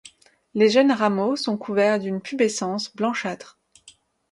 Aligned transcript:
Les 0.55 0.67
jeunes 0.67 0.91
rameaux 0.93 1.35
sont 1.35 1.57
couverts 1.59 1.99
d'une 1.99 2.21
pubescence 2.21 2.91
blanchâtre. 2.95 3.59